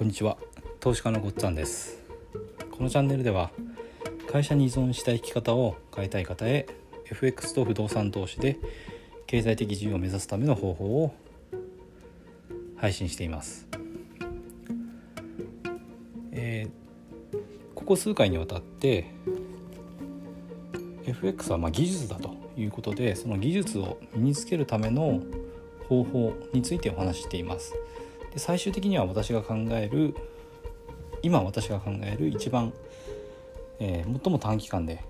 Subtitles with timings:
[0.00, 0.38] こんにちは。
[0.80, 1.98] 投資家のごっつぁんです。
[2.70, 3.50] このチャンネルでは
[4.32, 6.66] 会社に依存した生き方を変えたい方へ
[7.10, 8.56] FX と不動産投資で
[9.26, 11.14] 経済的自由を目指すための方法を
[12.78, 13.68] 配信しています、
[16.32, 17.38] えー、
[17.74, 19.04] ここ数回にわたって
[21.04, 25.20] FX はま技術だということでその技術を身につけるための
[25.90, 27.74] 方法についてお話ししています。
[28.32, 30.14] で最終的には私が考える
[31.22, 32.72] 今私が考える一番、
[33.78, 35.04] えー、最も短期間で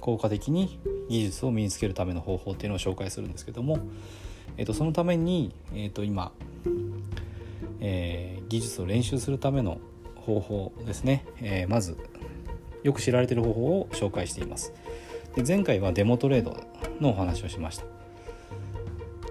[0.00, 3.80] 効果的に技術を身につけるための方法っていうのを紹介するんですけども、
[4.56, 6.32] えー、とそのために、えー、と今、
[7.80, 9.78] えー、技術を練習するための
[10.16, 11.98] 方法ですね、えー、まず
[12.82, 14.72] よく知られている方法を紹介しています。
[15.34, 16.56] で前回はデモトレード
[17.00, 17.84] のお話をしました。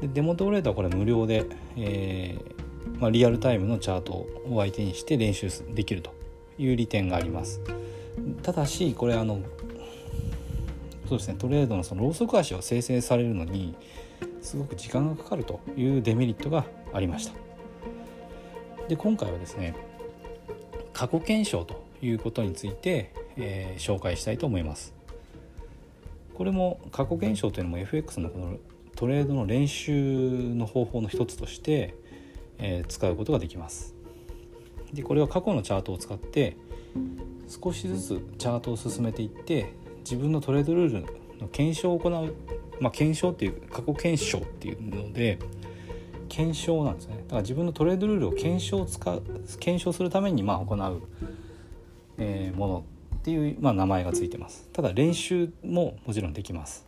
[0.01, 1.45] でデモトレードはこれ無料で、
[1.75, 2.58] えー、
[2.99, 6.13] まあ、リアルタイムのチャートを相手にして練習できると
[6.57, 7.61] いう利点があります。
[8.43, 9.39] ただしこれあの
[11.07, 13.75] そうですねトレードのそのローソク足を生成されるのに
[14.41, 17.33] すごく時間がかかるというデメリットがありました。
[18.87, 19.75] で今回はですね
[20.93, 24.93] 過去検証ということについて、えー、紹介したいと思います。
[26.33, 28.57] これも過去検証というのも FX のこの
[28.95, 29.91] トレードの練習
[30.55, 31.95] の方法の一つとして
[32.59, 33.95] え、使うことができます。
[34.93, 36.57] でこれは過去のチャートを使って
[37.47, 41.05] 少しずつチャートを進めていって自分のトレードルール
[41.39, 42.35] の検証を行う、
[42.79, 45.39] まあ、検証っていう過去検証っていうので
[46.27, 47.17] 検証なんですね。
[47.17, 49.23] だから自分のトレードルールを検証使う
[49.59, 51.01] 検証するためにま行う、
[52.17, 52.83] えー、もの
[53.17, 54.69] っていう、まあ、名前がついてます。
[54.71, 56.85] ただ練習ももちろんできます。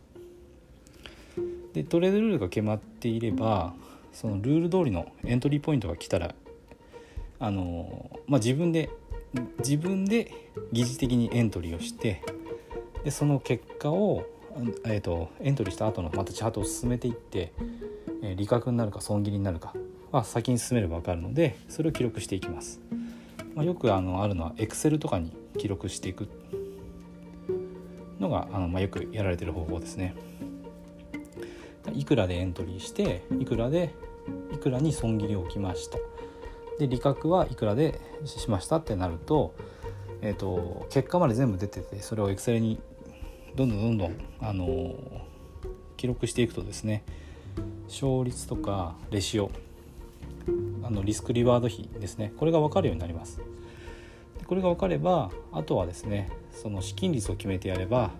[1.72, 3.74] でトレードルールが決まっていれば
[4.12, 6.34] そのルール通りのエントリーポイントが来たら
[7.38, 8.90] あの、まあ、自分で
[9.58, 10.32] 自分で
[10.72, 12.22] 疑似的にエントリーをして
[13.04, 14.24] でその結果を、
[14.84, 17.52] えーと、エントリーした後のまたチャートを進めていって、
[18.22, 19.74] えー、利確になるか損切りになるか
[20.12, 22.80] は先に進めれば分かるのでそれを記録していきます。
[23.54, 26.28] まあ、よくあのあるのは Excel とかに記録していく
[28.18, 30.14] のがあの、まあ、よくやられてる方法ですね。
[31.90, 33.94] いくらでエントリーしていくらで
[34.52, 35.98] いくらに損切りを置きました。
[36.78, 39.54] で利確はいくらでしましたってなると,、
[40.20, 42.80] えーと、結果まで全部出ててそれを Excel に
[43.54, 44.94] どんどんどんどん、あのー、
[45.96, 47.04] 記録していくとですね
[47.88, 49.50] 勝率とかレシオ
[50.82, 53.40] あのリスクリワード比ですねこれが分かるようになります。
[54.46, 58.10] これが分かればあとはですねその資金率を決めてやれば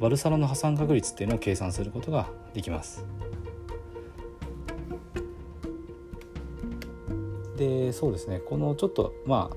[0.00, 3.04] バルサロの破産確率っていうのを計算することができます。
[7.56, 9.56] でそうですねこのちょっとまあ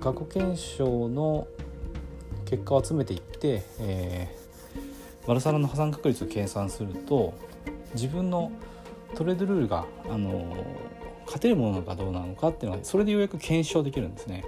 [0.00, 1.46] 過去検証の
[2.44, 7.34] 結果を集めていって、えー、バルサロの破産確率を計算すると
[7.94, 8.52] 自分の
[9.14, 10.54] トレードルールが、あの
[11.24, 14.44] 勝てるものなのかどうなのかっていうのはそれでようやく検証できるんですね。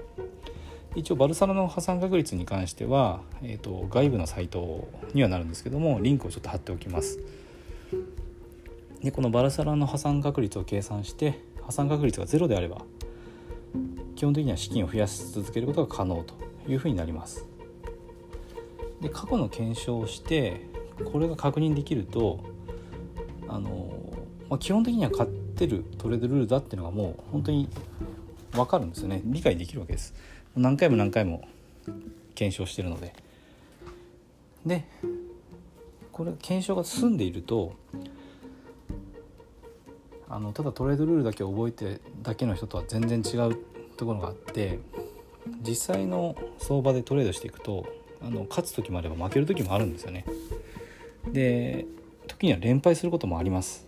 [0.99, 7.21] 一応バルサロの破産確率に関しては、えーと、外部のサイトにはなるんですけどもリンクをちょっと貼っておきます。
[9.01, 12.83] でこのバルサロの破産確率を計算して破産確率がゼロであれば
[14.17, 16.35] 基本的には資金を増やし続けることが可能と
[16.69, 17.47] いうふうになります。
[19.01, 20.67] で過去の検証をして
[21.13, 22.41] これが確認できると
[23.47, 23.89] あの、
[24.51, 27.69] まあ、基本的には買ってるトレードルールだっていうのがもう本当に
[28.51, 29.23] 分かるんですよね。
[29.25, 30.15] 理解できるわけです。
[30.59, 31.47] 何回も何回も
[32.35, 33.15] 検証してるので
[34.67, 34.85] で
[36.13, 37.75] これ検証が進んでいると
[40.29, 43.57] あのただトレードルールだけ覚えてだけの人とは全然違う
[43.97, 44.79] ところがあって
[45.63, 47.87] 実際の相場でトレードしていくと
[48.21, 50.25] あの勝つ時もあれば負ける時もあるんですよね。
[51.33, 51.87] で
[52.27, 53.87] 時には連敗することもあります。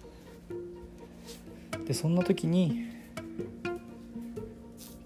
[1.84, 2.86] でそんな時に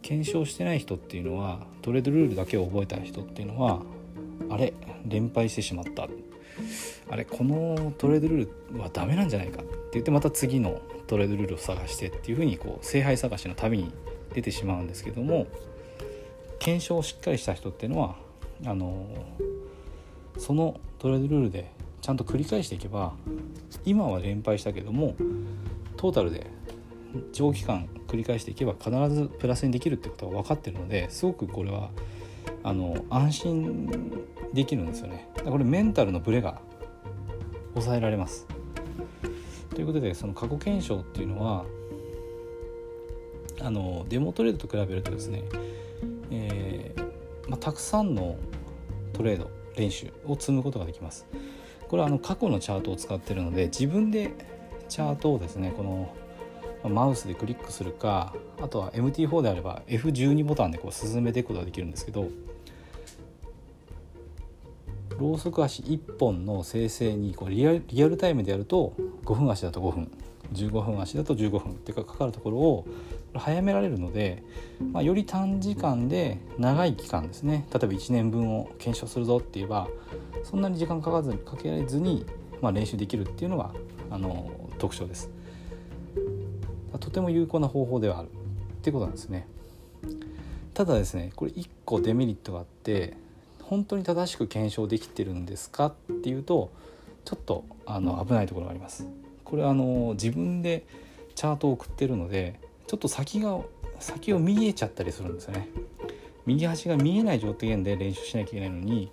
[0.04, 3.80] 検証してない人っていうのはトレードルールだけを覚えた人っていうのは
[4.50, 4.74] あれ
[5.06, 6.06] 連敗してしまった。
[7.10, 13.92] あれこのトレードルールはダメなんじゃないかって言ってまた次のトレードルールを探してっていうふうにこう聖杯探しの旅に
[14.34, 15.46] 出てしまうんですけども
[16.58, 18.14] 検証をしっかりした人っていうのは
[18.66, 19.06] あの
[20.38, 21.70] そのトレードルールで
[22.02, 23.14] ちゃんと繰り返していけば
[23.84, 25.16] 今は連敗したけども
[25.96, 26.46] トータルで
[27.32, 31.90] 長期間繰り返していけば必ずプラスにできるってことが分かってるのですごくこれは
[32.62, 33.90] あの安心
[34.52, 35.28] できるんですよね。
[35.44, 36.60] これメンタルのブレが
[37.74, 38.46] 抑えられます。
[39.74, 41.64] ということでその過去検証っていうのは
[43.60, 45.42] あのデモトレードと比べるとですね、
[46.30, 48.36] えー、まあ、たくさんの
[49.12, 51.26] トレード練習を積むことができます。
[51.88, 54.32] これはあの過去のチャートを使ってるので自分で
[54.88, 56.14] チャートをですねこの
[56.88, 62.28] マウスでクリックするかあとは MT4 であれば F12 ボタンでこう進めていくことができるんですけど
[65.18, 68.94] ローソク足1本の生成にこうリアリアルタイムでやると
[69.24, 70.10] 5分足だと5分
[70.52, 72.86] 15分足だと15分っていうかかかるところを
[73.34, 74.42] 早められるので、
[74.92, 79.88] まあ、より短時間で長い期間ですね例えば1年分を検証するぞって言えば
[80.44, 82.26] そんなに時間かかずにかけられずに、
[82.60, 83.72] まあ、練習できるっていうのが
[84.10, 85.33] あの特徴です。
[86.94, 88.30] まとても有効な方法ではあるっ
[88.82, 89.48] てことなんですね。
[90.74, 93.16] ただですねこれ1個デメリットがあって
[93.62, 96.70] 本当に正しく検証できてるんですかっていうと
[97.24, 99.08] ちょっとあの危ないところがあります。
[99.44, 100.86] これはあの自分で
[101.34, 103.58] チャートを送ってるのでちょっと先が
[103.98, 105.68] 先を見えちゃったりするんですよね。
[106.46, 109.10] 右端が見えない状態で練習しなきゃいけないのに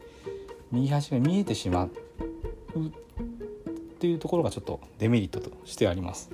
[0.72, 1.92] 右端が見えてしまうっ
[4.00, 6.30] ていうところがちょっとデメリットとしてあります。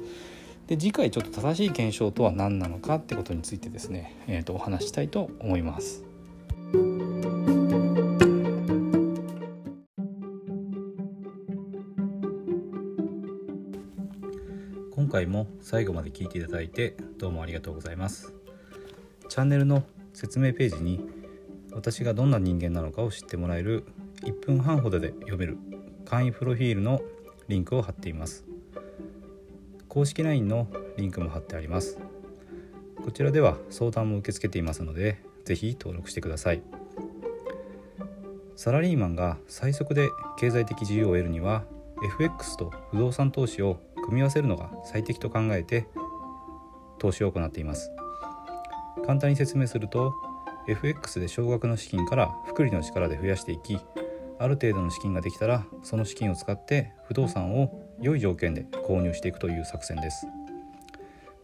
[0.68, 6.04] で次回ちょっと正しい検証とは何なのかってことについてですね、えー、とお話したいと思います。
[14.92, 18.34] 今回も最後まで聞いていただいてどうもありがとうございます
[19.30, 19.84] チャンネルの
[20.14, 21.00] 説明ページに
[21.72, 23.86] 私がどんな人間なのかを知ってもらえる
[24.24, 25.58] 1分半ほどで読める
[26.04, 27.00] 簡易プロフィールの
[27.48, 28.47] リンクを貼っています
[29.90, 30.68] 公式 LINE の
[30.98, 32.00] リンクも貼ってあります。
[33.04, 36.62] こちらでは相談も受け付けていますので是非登録してください。
[38.56, 41.64] サラリーマンが最速で経済的自由を得るには
[42.04, 45.88] FX と不動産投資を組み合わせるのが最適と考えて
[47.00, 47.92] 投資を行っています。
[49.06, 50.14] 簡単に説明すると
[50.68, 53.80] FX で少額の資金から複利の力で増やしていき
[54.40, 60.28] ある程度の資金ができたらその資金を使って不動産を良い条件で購入していくという作戦です。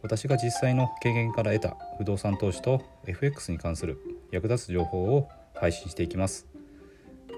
[0.02, 3.98] 私が実際の経験から得た不動産投資と FX に関する
[4.30, 6.46] 役立つ情報を配信していきます。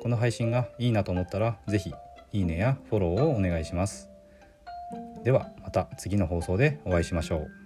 [0.03, 1.95] この配信がいいなと思ったら是非
[2.33, 4.09] いいねやフォローをお願いします。
[5.23, 7.66] ではまた次の放送でお会いしましょう。